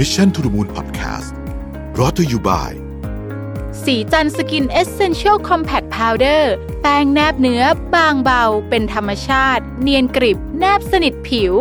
[0.00, 1.30] Mission to the Moon Podcast
[1.98, 2.72] รอ t ธออยู่บ่าย
[3.84, 6.52] สีจันสกินเอเซนเชียลคอมแพคพาวเดอร์
[6.82, 7.62] แป้งแนบเนื้อ
[7.94, 11.52] บางเบา เป็นธรรมชาติ เนียนกริบ แนบสนิทผิว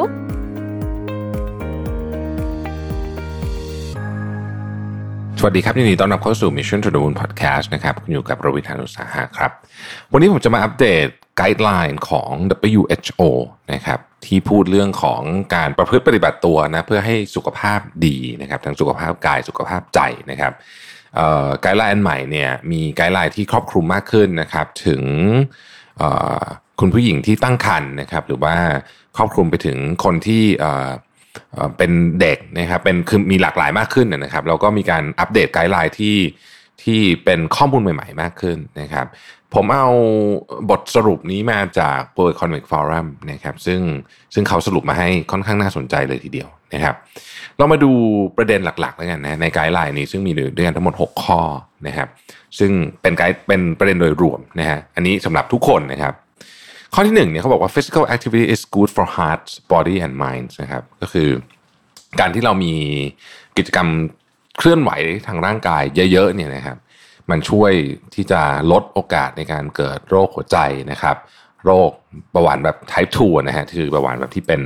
[5.39, 9.51] สวัสดีครับยินดีต้อนรับเข้าสู่ Mission to the Moon Podcast นะครับคุณอยู่กับรวิศ หาญอุตสาหะครับ
[10.11, 11.07] วันนี้ผมจะมา update
[11.37, 12.31] guideline ของ
[12.71, 13.21] WHO
[13.73, 15.21] นะครับที่พูดเรื่องของ
[15.55, 19.99] การประพฤติปฏิบัติตัวนะเพื่อให้สุขภาพดีนะครับทั้งสุขภาพกายสุขภาพใจ
[20.31, 20.53] นะครับ
[21.61, 25.03] guideline อันใหม่เนี่ยมี guideline ที่ครอบคลุมมากขึ้นนะครับถึง
[26.79, 28.55] คุณผู้หญิงที่ตั้งครรภ์นะครับหรือว่า
[29.17, 30.43] ครอบคลุมไปถึงคนที่
[31.77, 31.91] เป็น
[32.21, 36.15] เด็กนะครับเป็นคือมีหลากหลายมากขึ้นนะครับแล้วก็มีการอัปเดต guideline ที่
[36.83, 39.07] ที่เป็นข้อมูลใหม่ๆ มากขึ้นนะครับ
[39.53, 39.87] ผมเอา
[40.69, 43.81] บทสรุปนี้มาจาก World Economic Forum นะครับซึ่ง
[44.33, 46.95] ซึ่งเขาสรุปมาให้ค่อนข้างน่าสนใจเลยทีเดียวนะครับ
[47.57, 47.91] เรามาดู
[48.37, 51.41] ประเด็นหลักๆแล้วกันนะในไกด์ไลน์นี้ซึ่งมีด้วยกันทั้งหมด 6 ข้อ
[51.87, 52.07] นะครับ
[52.59, 56.13] ซึ่งเป็นไกด์เป็นประเด็นโดยรวมนะฮะอันนี้สำหรับทุกคนนะครับ
[56.93, 61.29] ข้อที่หนึ่งเนี่ยเขาบอกว่า physical activity is good for heart body and mind นะครับก็คือ
[62.19, 62.73] การที่เรามี
[63.57, 63.87] กิจกรรม
[64.57, 64.91] เคลื่อนไหว
[65.27, 66.77] ทางร่างกายเยอะๆเนี่ยนะครับ
[67.29, 67.71] มันช่วย
[68.15, 70.57] ที่จะลดโอกาสในการเกิดโรคหัวใจ
[70.91, 71.17] นะครับ
[71.65, 71.91] โรค
[72.31, 74.61] เบาหวานแบบ type 2นะฮะคือเบาหวานแบบที่เป็น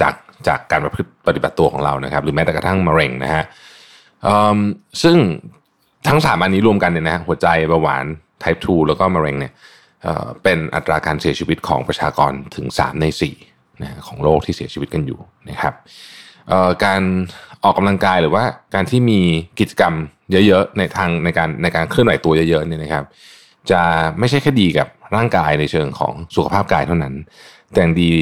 [0.00, 0.14] จาก
[0.48, 3.44] จากการประพฤติปฏิบัติตัวของเรานะครับ หรือแม้แต่กระทั่งมะเร็งนะฮะ
[5.02, 5.16] ซึ่ง
[6.08, 8.04] ทั้งสามอันนี้รวมกันเนี่ยนะหัวใจเบาหวาน
[8.42, 9.52] type 2 แล้วก็มะเร็งเนี่ย
[10.42, 13.06] เป็นอัตราการเสียชีวิตของประชากรถึง 3 ใน
[13.44, 15.74] 4นะของโลกที่เสียชีวิตกันอยู่นะครับ
[16.84, 17.02] การ
[17.64, 19.20] ออกกำลังกายหรือว่าการที่มี
[19.58, 19.94] กิจกรรม
[20.32, 23.04] เยอะๆในทางในการในการเคลื่อนไหวตัวเยอะๆเนี่ยนะครับ
[23.70, 23.80] จะ
[24.18, 27.14] ไม่ใช่แค่ดีกับร่างกายในเชิงของสุขภาพกายเท่านั้น
[27.72, 28.12] แต่ดี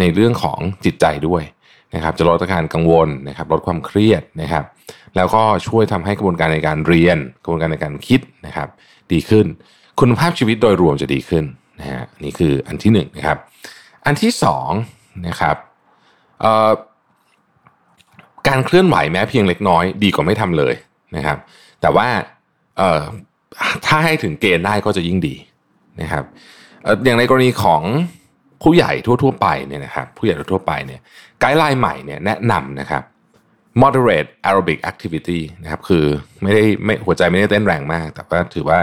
[0.00, 1.42] ในเรื่องของจิตใจด้วย
[1.94, 4.64] นะครับ จะลดอาการกังวลนะครับ ลดความเครียดนะครับ
[5.16, 8.68] แล้วก็ช่วยทำให้กระบวนการในการเรียน กระบวนการในการคิดนะครับ
[9.12, 9.46] ดีขึ้น
[10.00, 11.44] คุณภาพชีวิตโดยรวมจะดีขึ้น
[11.80, 13.38] นะฮะนี่คืออันที่หนึ่งนะครับ
[14.06, 14.70] อันที่สอง
[15.28, 15.56] นะครับ
[16.40, 16.70] เอ่อ
[18.48, 20.74] การเคลื่อนไหวแม้เพียงเล็กน้อยดีกว่าไม่ทำเลย
[21.16, 21.38] นะครับ
[21.80, 22.08] แต่ว่า
[23.86, 25.34] ถ้าให้ถึงเกณฑ์ได้ก็จะยิ่งดี
[26.00, 26.24] นะครับ
[27.04, 27.82] อย่างในกรณีของ
[28.62, 28.92] ผู้ใหญ่
[29.22, 31.00] ทั่วๆไปเนี่ยนะครับผู้ใหญ่ทั่วไปเนี่ย
[31.40, 33.02] ไกด์ไลน์ใหม่เนี่ยแนะนำนะครับ
[33.82, 36.04] moderate aerobic activity นะครับคือ
[36.42, 38.78] ไม่ได้ไม่หัวใจไม่ได้เต้นแรงมาก แต่ว่าถือว่า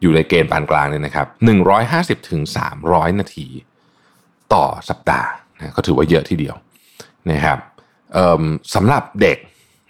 [0.00, 1.26] อยู่ในเกณฑ์ปานกลางเนี่ยนะครับ
[1.78, 2.42] 150ถึง
[2.80, 3.46] 300 นาที
[4.54, 5.28] ต่อสัปดาห์
[5.58, 6.56] นะก็ถือว่าเยอะทีเดียว
[7.30, 7.58] นะครับ
[8.74, 9.38] สำหรับเด็ก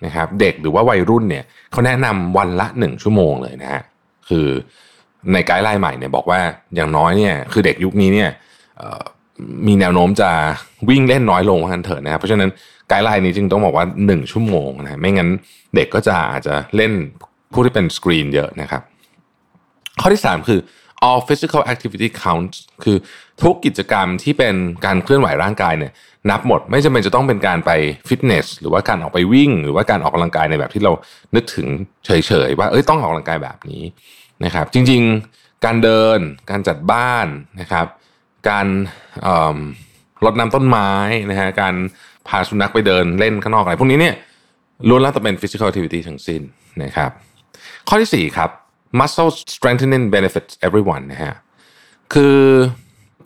[0.06, 3.82] นะครับเด็กหรือว่าวัยรุ่นเนี่ยเขาแนะนำวันละ 1 ชั่วโมงเลยนะฮะ
[4.28, 4.46] คือ
[5.32, 6.40] ในไกด์ไลน์ใหม่เนี่ยบอกว่า
[6.74, 8.30] อย่างน้อยเนี่ยคือเด็กยุคนี้เนี่ย
[9.66, 10.30] มีแนวโน้มจะ
[10.88, 12.50] วิ่งเล่นน้อยลงกันเถอะนะครับเพราะฉะนั้น
[12.88, 15.28] ไกด์ไลน์นี้จึงต้องบอกว่า 1 ชั่วโมงนะไม่งั้น
[15.76, 16.92] เด็กก็จะอาจจะเล่น
[17.52, 18.82] ผู้ที่เป็นสกรีนเยอะนะครับ
[20.00, 20.60] ข้อที่ 3 คือ
[21.06, 22.96] all physical activity counts คือ
[23.42, 25.92] ทุกกิจกรรมที่เป็นการเคลื่อนไหวร่างกายเนี่ย
[26.30, 27.70] นับหมด ไม่จำเป็นจะต้องเป็นการไป
[28.08, 30.92] ฟิตเนสหรือว่าการออกไปวิ่ง หรือว่าการออกกำลังกายในแบบที่เรา
[31.34, 31.66] นึกถึง
[32.04, 33.82] เฉยๆว่าเอ้ยต้องออกกำลังกายแบบนี้
[34.44, 36.18] นะครับ จริงๆการเดิน
[36.50, 37.26] การจัดบ้าน
[37.60, 37.86] นะครับ
[38.48, 38.66] การ
[40.24, 40.90] รดน้ำต้นไม้
[41.30, 41.74] นะฮะการ
[42.28, 44.14] พาสุนัขไปเดินเล่นข้างนอกอะไรพวกนี้เนี่ย
[44.88, 46.42] ล้วนแล้วแต่เป็น physical activity ทั้งสิ้น
[46.82, 47.10] นะครับ
[47.88, 48.50] ข้อที่ 4 ครับ
[48.98, 51.34] muscle strengthening benefits everyone นะฮะ
[52.14, 52.38] คือ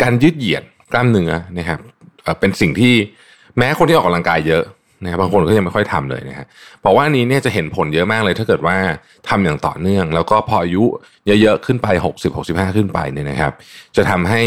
[0.02, 1.80] การยืดเหยียดกล้ามเนื้อนะครับ
[2.40, 2.94] เป็นสิ่งที่
[3.58, 4.64] แม้คนที่ออกกำลังกายเยอะ
[5.02, 6.46] นะครับบางคนก็ยังไม่ค่อยทำเลยนะฮะ
[6.84, 8.76] บอกว่านี้เนี่ยจะเห็นผลเยอะมากเลย ถ้าเกิดว่า
[9.28, 10.84] ทำอย่างต่อเนื่อง แล้วก็พออายุ
[11.26, 13.52] เยอะๆขึ้นไป 60 65 ขึ้นไปเนี่ยนะครับ
[13.96, 14.42] จะทำให้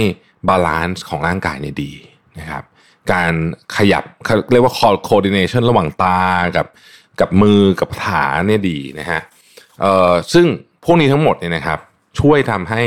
[0.48, 1.92] balance ของร่างกายเนี่ยดี
[2.40, 2.64] นะครับ
[3.12, 3.34] การ
[3.78, 4.04] ขยับ
[4.52, 4.74] เรียกว่า
[5.08, 6.22] coordination ระหว่างตา
[6.58, 6.68] กับ
[7.20, 9.22] กับมือกับขาเนี่ยดีนะฮะ
[9.82, 10.46] เอ่อซึ่ง
[10.88, 11.80] พวกนี้ทั้งหมดเนี่ยนะครับ
[12.20, 12.82] ช่วยทำให้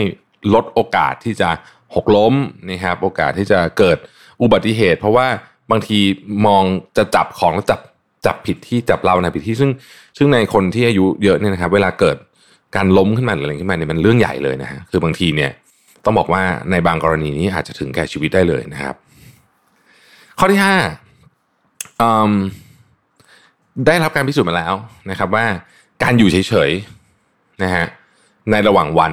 [0.55, 1.49] ลดโอกาสที่จะ
[1.95, 2.35] หกล้ม
[2.71, 3.99] นะครับโอกาสที่จะเกิด
[4.43, 5.27] อุบัติเหตุ เพราะว่า
[5.71, 5.99] บางที
[6.47, 6.63] มอง
[6.97, 7.81] จะจับของแล้วจับ
[8.27, 9.71] จับผิดที่จับเราในผิดที่ซึ่ง
[10.19, 12.17] ซึ่งในคนที่อายุเยอะเนี่ยนะครับเวลาเกิด
[12.77, 15.51] การล้มขึ้นมาหรืออะไรขึ้นมาเนี่ยมันเรื่องใหญ่เลยนะฮะคือบางทีเนี่ย
[16.05, 18.95] ต้องบอกว่าในบางกรณีนี้อาจจะถึงแก่ชีวิตได้เลยนะครับ
[20.39, 20.77] ข้อที่ห้า
[23.87, 24.75] ได้รับการพิสูจน์มาแล้ว
[25.11, 25.45] นะครับ ว่า
[26.03, 27.87] การอยู่เฉยๆนะฮะ
[28.51, 29.13] ในระหว่างวัน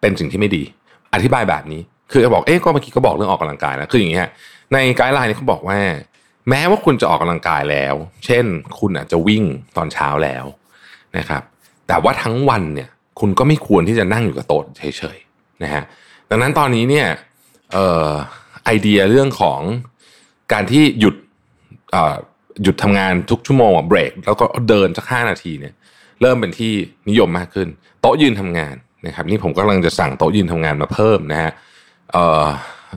[0.00, 0.62] เป็นสิ่งที่ไม่ดี
[1.14, 1.80] อธิบายแบบนี้
[2.10, 4.30] คือจะบอกเอ๊ะก็เมื่อกี้ก็บอกเรื่องออกกำลังกายแล้วคืออย่างนี้ฮะ
[4.72, 5.78] ในไกด์ไลน์นี่เขาบอกว่า
[6.48, 7.94] แม้ว่าคุณจะออกกำลังกายแล้ว
[8.26, 8.44] เช่น
[8.78, 9.44] คุณอาจจะวิ่ง
[9.76, 10.44] ตอนเช้าแล้ว
[11.18, 11.42] นะครับ
[11.88, 12.88] แต่ว่าทั้งวันเนี่ย
[13.20, 15.82] คุณก็ไม่ควรที่จะนั่งอยู่กับโต๊ะเฉยๆนะฮะ
[16.30, 17.06] ดังนั้นตอนนี้เนี่ย
[17.76, 17.78] อ
[18.10, 18.12] อ
[18.64, 19.60] ไอเดียเรื่องของ
[20.52, 21.14] การที่หยุด
[22.62, 25.74] หยุดทำงานทุกชั่วโมงเบรกแล้วก็เดินสักห้านาทีเนี่ย
[26.22, 26.72] เริ่มเป็นที่
[27.08, 27.68] นิยมมากขึ้น
[28.00, 28.74] โต๊ะยืนทำงาน
[29.06, 31.50] นะครับนี่ผมกำลังจะสั่งโต๊ะยืนทำงานมาเพิ่มนะฮะ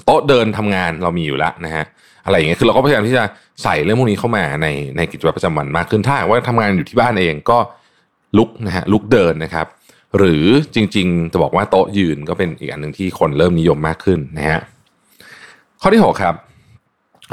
[0.05, 1.85] โต๊ะเดินทำงานเรามีอยู่แล้วนะฮะ
[2.25, 3.23] อะไรอย่างเงี้ยคือเราก็พยายามที่จะ
[3.63, 4.67] ใส่เรื่องพวกนี้เข้ามาใน
[4.97, 7.57] ในกิจวัตรประจำวันมากขึ้นถ้าว่าทำงานอยู่ที่บ้านเองก็
[8.37, 9.67] ลุกนะฮะลุกเดินนะครับ
[10.17, 10.45] หรือ
[10.75, 14.59] จริงๆจะบอกว่าโต๊ะยืนก็เป็นอีกอันหนึ่งที่คนเริ่มนิยมมากขึ้นนะฮะ
[15.81, 16.35] ข้อที่ 6 ครับ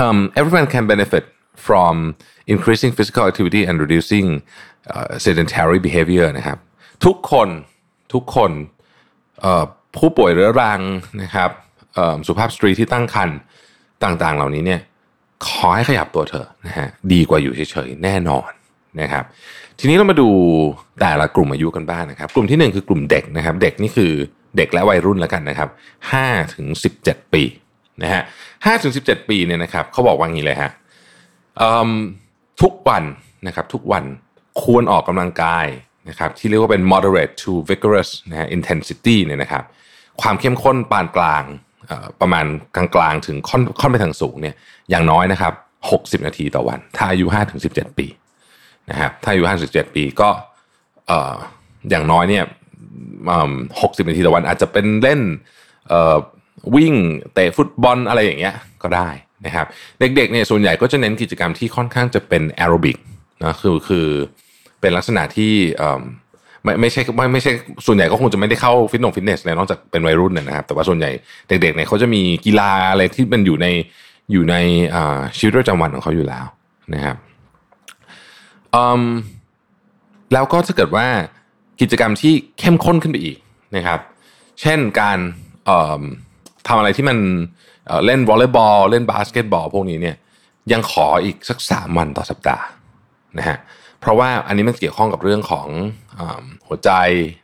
[0.04, 1.24] um, everyone can benefit
[1.66, 1.94] from
[2.52, 4.26] increasing physical activity and reducing
[5.24, 6.58] sedentary behavior นะครับ
[7.04, 7.48] ทุกคน
[8.14, 8.50] ทุกคน
[9.96, 10.80] ผู้ป่วยเรื้อรัง
[11.22, 11.50] นะครับ
[12.26, 13.36] สุภาพสตรีที่ตั้งครรภ์
[14.04, 14.80] ต่างๆ เหล่านี้เนี่ย
[15.46, 18.50] ขอให้ขยับตัวเธอนะฮะดีกว่าอยู่เฉยๆแน่นอน
[19.00, 19.24] นะครับ
[19.78, 20.28] ทีนี้เรามาดู
[21.00, 24.12] แต่ละกลุ่มอายุกันบ้างนนะครับ กลุ่มที่หนึ่งคือกลุ่มเด็กนะครับ เด็กนี่คือ
[24.56, 25.68] เด็กและวัยรุ่นแล้วกันนะครับ
[26.12, 27.42] ห้าถึงสิบเจ็ดปี
[28.02, 28.22] นะฮะ
[28.64, 30.70] ห้าถึงสิบเจ็ดปีเนี่ยนะครับเขาบอกว่างี้เลยฮะ
[32.62, 33.04] ทุกวัน
[33.46, 34.04] นะครับ ทุกวัน
[34.62, 35.66] ควรออกกำลังกาย
[36.08, 39.64] นะครับที่เรียกว่าเป็น moderate to vigorous นะฮะ intensity เนี่ยนะครับ
[40.22, 41.44] ความเข้มข้นปานกลาง
[42.20, 42.44] ประมาณ
[42.76, 44.54] กลางๆ ถึงค่อนค่อนไปทางสูงเนี่ย
[44.90, 45.52] อย่างน้อยนะครับ
[45.90, 48.06] 60 นาทีต่อวัน ถ้าอายุ5ถึง17 ปี
[48.90, 50.30] นะครับถ้าอายุ5ถึง17 ปีก็
[51.90, 52.44] อย่างน้อยเนี่ย
[53.80, 55.20] หกสิบนาทีต่อวันอาจจะเป็นเล่น
[56.76, 56.94] วิ่ง
[57.34, 59.08] เตะฟุตบอลอะไรอย่างเงี้ยก็ได้
[59.46, 59.66] นะครับ
[60.00, 62.96] เด็กๆเนี่ยส่วนใหญ่ก็จะเน้นกิจกรรมที่ค่อนข้างจะเป็นแอโรบิก
[63.44, 64.08] นะคือคือ
[64.80, 65.52] เป็นลักษณะที่
[66.62, 67.52] ไม่ไม่ใช่ไม่ไม่ใช่
[67.86, 71.10] ส่วนใหญ่ก็คงจะไม่ได้เข้าฟิตนงฟิตเนสเลยนอกจากเป็นวัยรุ่นนะครับ แต่ว่าส่วนใหญ่
[71.48, 73.66] เด็กๆเนี่ยเขาจะมีกีฬาอะไรที่มันอยู่ใน
[74.32, 74.56] อยู่ใน
[75.36, 76.44] ชีวิตประจำวันของเขาอยู่แล้ว
[76.94, 77.16] นะครับ
[80.32, 81.06] แล้วก็ถ้าเกิดว่า
[81.80, 83.38] กิจกรรมที่เข้มข้นขึ้นไปอีก
[83.76, 84.00] นะครับ
[84.60, 85.18] เช่นการ
[86.66, 87.18] ทำอะไรที่มัน
[88.06, 90.16] เล่นวอลเลย์บอล เล่นบาสเกตบอลพวกนี้เนี่ย
[90.72, 92.64] ยังขออีกสักสามวันต่อสัปดาห์
[93.38, 93.58] นะฮะ
[94.00, 95.68] เพราะว่าอันนี้มันเกี่ยวข้องกับเรื่องของ
[96.18, 96.20] อ
[96.66, 96.90] หัวใจ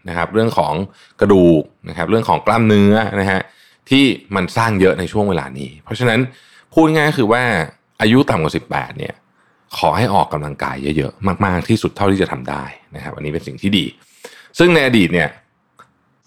[0.09, 0.73] นะครับ เรื่องของ
[1.21, 3.41] กระดูกนะครับ เรื่องของกล้ามเนื้อนะฮะ
[3.91, 4.05] ที่
[4.35, 6.21] มันสร้างเยอะในช่วงเวลานี้ เพราะฉะนั้น
[6.73, 7.43] พูดง่ายคือว่า
[8.01, 9.15] อายุต่ำกว่า 18 เนี่ย
[9.79, 12.65] ขอให้ออกกำลังกายเยอะๆ มากๆที่สุดเท่าที่จะทำได้
[12.97, 13.85] นะครับ อันนี้เป็นสิ่งที่ดี
[14.59, 15.29] ซึ่งในอดีตเนี่ย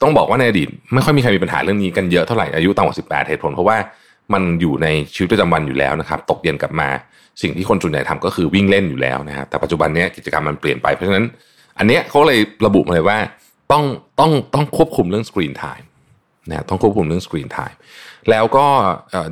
[0.01, 3.77] ต้องบอกว่าในอดีตไม่ค่อยมีใครมีปัญหาเรื่องนี้กันเยอะเท่าไหร่อายุต่ำกว่า 18 เหตุผลเพราะว่า
[4.33, 6.89] มันอยู่ในชีวิตประจำวันอยู่แล้วนะครับ ตกเย็นกลับมา
[7.41, 11.25] สิ่งที่คนส่วนใหญ่ทำก็คือวิ่งเล่นอยู่แล้วนะครับแต่ปัจจุบันนี้กิจกรรมมันเปลี่ยนไปเพราะฉะนั้น
[11.77, 13.17] อันเนี้ยเขาเลยระบุมาเลยว่า
[13.71, 13.83] ต้อง
[14.19, 15.87] ต้องต้องควบคุมเรื่อง screen time
[16.49, 17.77] นะต้องควบคุมเรื่อง screen time
[18.29, 18.65] แล้วก็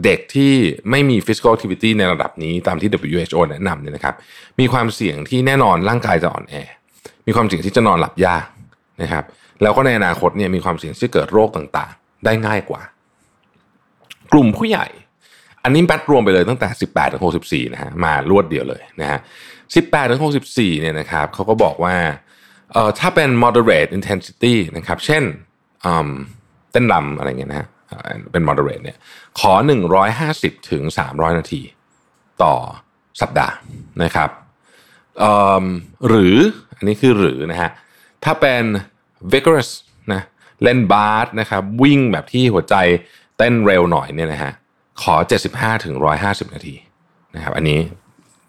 [0.03, 0.53] เด็กที่
[0.89, 4.15] ไม่มี physical activity ในระดับนี้ตามที่ WHO แนะนำเนี่ยนะครับ
[4.59, 6.55] มีความเสี่ยงที่แน่นอนร่างกายจะอ่อนแอ
[7.27, 8.45] มีความเสี่ยงที่จะนอนหลับยาก
[9.01, 9.23] นะครับ
[9.61, 12.81] แล้วก็ในอนาคตเนี่ยมีความเสี่ยงที่เกิดโรคต่างๆ ได้ง่ายกว่า
[14.33, 14.87] กลุ่มผู้ใหญ่
[15.63, 19.19] อันนี้แบตรวมไปเลยตั้งแต่ 18ถึง64นะฮะมารวดเดียวเลยนะฮะ
[19.63, 21.95] 18ถึง64เนี่ยนะครับเขาก็บอกว่า
[22.71, 25.23] เอ่อถ้าเป็น moderate intensity นะครับ เช่น
[26.71, 27.67] เต้นรำอะไรเงี้ยนะฮะ
[28.33, 28.97] เป็น moderate เนี่ย
[29.39, 29.53] ขอ
[30.11, 31.61] 150ถึง300 นาที
[32.43, 32.55] ต่อ
[33.21, 33.55] สัปดาห์
[34.03, 34.29] นะครับ
[36.07, 36.35] หรือ
[36.75, 37.71] อันนี้คือหรือนะฮะ
[38.23, 38.63] ถ้าเป็น
[39.33, 39.69] vigorous
[40.13, 40.21] นะ
[40.63, 42.75] เล่นบาสนะครับวิ่งแบบที่หัวใจ
[43.37, 44.51] เต้นเร็วหน่อยเนี่ยนะฮะ
[45.01, 45.15] ขอ
[45.49, 45.95] 75ถึง
[46.25, 46.75] 150 นาที
[47.35, 47.79] นะครับอันนี้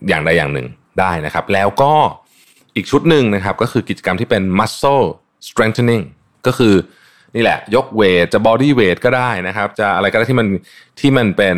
[0.09, 0.67] อย่างใดอย่างหนึ่ง
[1.01, 1.93] ได้นะครับ แล้วก็
[2.77, 5.05] อีกชุดหนึ่งนะครับก็คือกิจกรรมที่เป็น muscle
[5.49, 6.05] strengthening
[6.47, 6.75] ก็คือ
[7.35, 10.49] นี่แหละ ยกเวทจะ body weight ก็ได้นะครับ จะอะไรก็ได้ที่มัน
[11.01, 11.56] ที่มันเป็น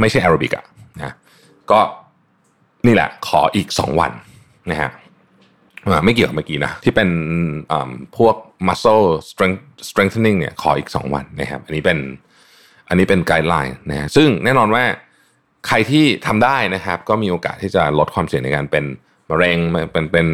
[0.00, 0.64] ไม่ใช่แอโรบิกอะ
[0.98, 1.14] นะ
[1.70, 1.80] ก็
[2.86, 4.12] นี่แหละขออีก 2 วัน
[4.70, 4.90] นะฮะ
[6.04, 7.08] ไม่เกี่ยวกับเมื่อกี้นะ ที่เป็น
[8.16, 8.34] พวก
[8.68, 11.98] muscle strength strengthening เนี่ยขออีก 2 วันนะครับ อันนี้เป็น
[12.90, 14.84] อันนี้เป็นไกด์ไลน์นะฮะซึ่งแน่นอนว่า
[15.66, 18.84] ใครที่ทำได้นะครับ ก็มีโอกาสที่จะลดความเสี่ยงในการเป็น
[19.30, 19.58] มะเร็ง
[19.92, 20.26] เป็นเป็น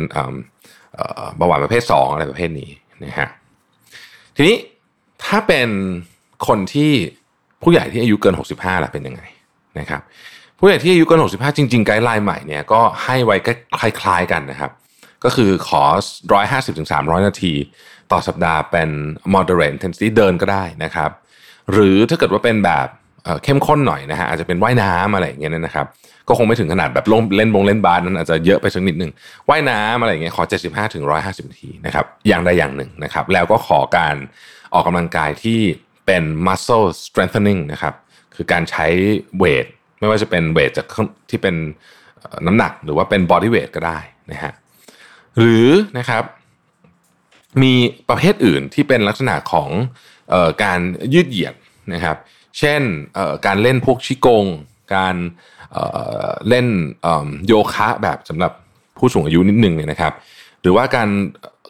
[1.36, 2.70] เบาหวานประเภท 2 อะไรประเภทนี้
[3.04, 3.28] นะฮะ
[4.36, 4.56] ทีนี้
[5.24, 5.68] ถ้าเป็น
[6.46, 6.92] คนที่
[7.62, 9.22] ผู้ใหญ่ที่อายุเกิน 65ล่ะเป็นยังไง
[9.78, 10.02] นะครับ
[10.58, 13.36] ผู้ใหญ่ที่อายุเกิน 65 จริงๆไกด์ไลน์ใหม่เนี่ยก็ให้ไว้
[13.80, 14.70] คล้าย ๆกันนะครับ
[15.24, 15.82] ก็คือขอ
[16.54, 17.52] 150-300 นาที
[18.12, 18.90] ต่อสัปดาห์เป็น
[19.34, 21.10] moderate intensity เดินก็ได้นะครับ
[21.72, 22.88] หรือถ้าเกิดว่าเป็นแบบ
[23.44, 25.86] เข้มข้นหน่อยนะฮะอาจจะเป็นว่ายน้ำอะไรอย่างเงี้ยนะครับ
[26.28, 29.10] ก็คงไม่ถึงขนาดแบบลงเล่นบงเล่นบาสนั้นอาจจะเยอะไปสักนิดหนึ่ง
[29.48, 34.16] ว่ายน้ำอะไรอย่างเงี้ยขอ 75ถึง150นาทีนะครับอย่างใดอย่างหนึ่งนะครับแล้วก็ขอการ
[34.74, 35.60] ออกกำลังกายที่
[36.06, 37.94] เป็น muscle strengthening นะครับ
[38.34, 38.86] คือการใช้
[39.38, 39.66] เวท
[39.98, 40.86] ไม่ว่าจะเป็นเวทจาก
[41.30, 41.54] ที่เป็น
[42.46, 43.98] น้ำหนักหรือว่าเป็น body weight ก็ได้
[44.32, 44.52] นะฮะ
[45.38, 45.68] หรือ
[45.98, 46.24] นะครับ
[47.62, 47.74] มี
[48.08, 49.68] ประเภทอื่นที่เป็นลักษณะของ
[50.62, 50.80] การ
[51.14, 51.54] ยืดเหยียด
[51.94, 52.16] นะครับ
[52.58, 52.82] เช่น
[53.46, 54.44] การเล่นพวกชิกง
[54.94, 55.16] การ
[56.48, 56.66] เล่น
[57.46, 58.52] โยคะแบบสำหรับ
[58.98, 60.12] ผู้สูงอายุนิดนึงเนี่ยนะครับ
[60.62, 61.08] หรือว่าการ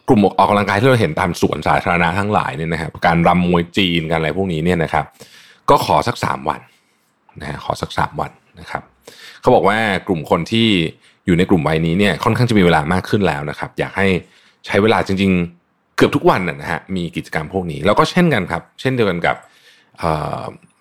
[0.07, 5.05] กลุ่มออกกำลังกายที่เราเห็นตามสวนสาธารณะทั้งหลายเนี่ยนะครับ การรำมวยจีนการอะไรพวกนี้เนี่ยนะครับ
[5.69, 6.61] ก็ขอสักสามวัน
[7.41, 8.81] นะขอสักสามวันนะครับ
[9.41, 10.67] เขาบอกว่ากลุ่มคนที่
[11.25, 14.07] อยู่ในกลุ่มวัยนี้เนี่ยค่อนข้างจะมีเวลามากขึ้นแล้วนะครับ อยากให้
[14.65, 15.66] ใช้เวลาจริง ๆ
[15.97, 19.35] เกือบทุกวันนะฮะมีกิจกรรมพวกนี้ แล้วก็เช่นกันครับ เช่นเดียวกันกับ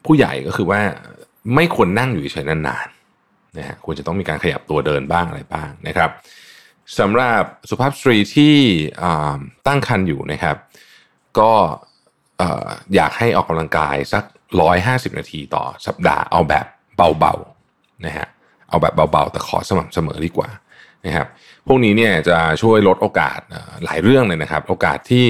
[0.06, 0.80] ผู้ใหญ่ก็คือว่า
[1.54, 6.10] ไม่ควรนั่งอยู่เฉยนานๆนะฮะควรจะต้องมีการขยับตัวเดินบ้างอะไรบ้างนะครับ
[6.98, 8.56] สำหรับสุภาพสตรีที่
[9.66, 10.56] ตั้งครรภ์อยู่นะครับ
[11.38, 11.52] ก็
[12.94, 14.24] อยากให้ออกกำลังกายสัก
[14.60, 16.66] ร้อยห้าสิบนาทีต่อสัปดาห์เอาแบบ
[17.18, 18.26] เบาๆนะฮะ
[18.68, 20.48] เอาแบบเบาๆ แต่ขอสม่ำเสมอดีกว่า
[21.06, 21.26] นะครับ
[21.66, 23.40] พวกนี้เนี่ยจะช่วยลดโอกาส
[23.84, 25.24] หลายเรื่องเลยนะครับ โอกาสที่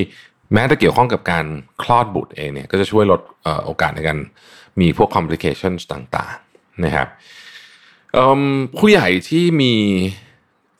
[0.52, 1.44] แม้จะเกี่ยวข้องกับการ
[1.82, 3.20] คลอดบุตรเองเนี่ยก็จะช่วยลด
[3.64, 4.18] โอกาสในการ
[4.80, 7.08] มีพวก complications ต่างๆนะครับ
[8.78, 9.74] ผู้ใหญ่ที่มี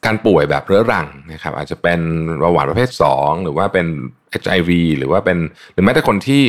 [0.05, 2.01] การป่วยแบบเรื้อรังนะครับ อาจจะเป็น
[2.41, 3.87] เบาหวานประเภท 2 หรือว่าเป็น
[4.43, 5.39] HIV หรือว่าเป็น
[5.73, 6.43] หรือแม้แต่คนที่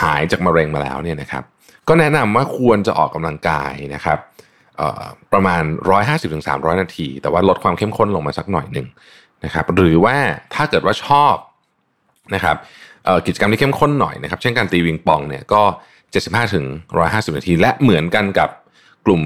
[0.00, 1.44] หายจากมะเร็งมาแล้วเนี่ยนะครับ
[1.88, 4.18] ก็แนะนำว่าควรจะออกกำลังกายนะครับ
[5.32, 5.62] ประมาณ
[6.22, 8.86] 150-300 นาที แต่ว่าลดความเข้มข้นลงมาสักหน่อยหนึ่ง
[9.44, 10.16] นะครับหรือว่า
[10.54, 11.36] ถ้าเกิดว่าชอบ
[12.34, 12.56] นะครับ
[13.26, 15.62] กิจกรรมที่เข้มข้นหน่อยนะครับ เช่นการตีวิงปองเนี่ยก็
[16.08, 16.64] 75ถึง
[17.02, 18.50] 150 นาที และเหมือนกันกับ
[19.06, 19.22] กลุ่ม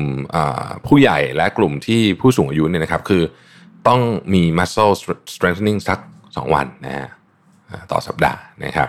[0.86, 3.22] ผู้ใหญ่และกลุ่มที่ผู้สูงอายุเนี่ยนะครับคือ
[3.88, 4.00] ต้อง
[4.34, 4.94] มี muscle
[5.34, 7.08] strengthening สัก 2 วันนะฮะ
[7.92, 8.88] ต่อสัปดาห์นะครับ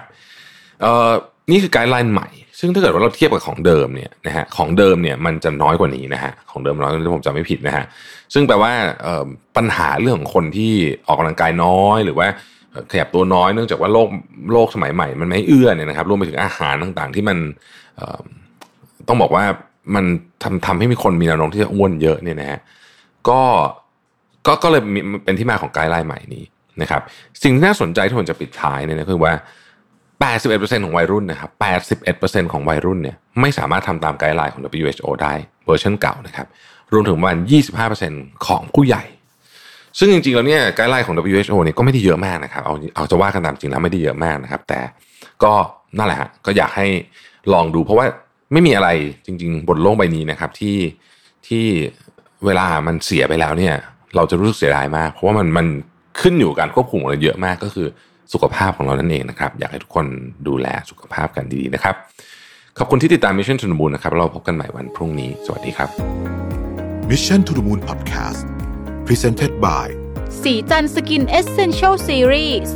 [1.50, 2.30] นี่คือไกด์ไลน์ใหม่
[2.60, 7.86] ซึ่งถ้าเกิดว่าเราเทียบกับของเดิมเนี่ยนะฮะของเดิมเนี่ยมันจะน้อยกว่านี้นะฮะของเดิมน้อยถ้าผมจำไม่ผิดนะฮะ
[8.34, 8.72] ซึ่งแปลว่า
[9.58, 10.74] ปัญหาเรื่องของคนที่
[11.08, 12.28] ออกกำลังกายน้อยหรือว่า
[12.92, 14.10] ขยับตัวน้อยเนื่องจากว่าโลก
[14.54, 17.38] โลกสมัยใหม่ มันไม่เอื้อเนี่ยนะครับรวมไปถึงอาหารต่างๆ ที่มัน
[19.08, 19.44] ต้องบอกว่า
[19.96, 20.06] มัน
[20.44, 22.60] ทำทำให้มีคนมีแนวโน้มที่จะอ้วนเยอะเนี่ยนะฮะ
[23.30, 23.42] ก็
[24.48, 24.82] ก็ก็เลย
[25.26, 26.44] เป็นที่มาของ guideline ใหม่นี้
[26.82, 27.02] นะครับ
[27.44, 29.34] สิ่งที่น่าสนใจที่ผมจะปิดท้ายเนี่ยก็คือว่า
[30.30, 31.52] 81%ของวัยรุ่นนะครับ
[32.02, 35.34] 81%ของวัยรุ่นเนี่ยไม่สามารถทำตาม guideline ของ WHO ได้
[35.66, 36.48] เวอร์ชันเก่านะครับ
[36.94, 37.38] รวมถึงประมาณ
[37.92, 39.04] 25%ของผู้ใหญ่
[40.00, 44.80] ซึ่งจริงๆ แล้วเนี่ยไกด์ไลน์ของ WHO เนี่ยก็ไม่ได้เยอะมากนะครับเอาเอาจะว่ากันตามจริงแล้วไม่ได้เยอะมากนะครับ แต่
[45.44, 45.54] ก็
[45.98, 46.88] นั่นแหละฮะก็อยากให้
[47.54, 48.06] ลองดู เพราะว่า
[48.54, 48.90] ไม่มีอะไร
[49.26, 50.78] จริง ๆ บนโลกใบนี้นะครับที่
[51.48, 51.66] ที่
[52.46, 53.76] เวลามันเสียไปแล้วเนี่ย
[54.16, 55.68] เราจะรู้สึกเสียดายมาก เพราะว่ามันมัน
[56.22, 57.88] ขึ้นอยู่กับการควบคุมอะไรเยอะมากก็คือ
[58.34, 60.06] สุขภาพของเรานั่นเองนะครับ อยากให้ทุกคน
[60.48, 61.96] ดูแลสุขภาพกันดีๆนะครับ
[62.78, 65.90] ขอบคุณที่ติดตาม Mission to the Moon นะครับ เราพบกันใหม่วันพรุ่งนี้ สวัสดีครับ
[67.10, 68.42] Mission to the Moon Podcast
[69.08, 69.88] Presented by
[70.42, 72.76] สีจันสกินเอเซนเชลซีรีส์